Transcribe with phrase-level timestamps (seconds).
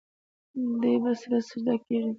[0.81, 2.09] دے به سر پۀ سجده کيږدي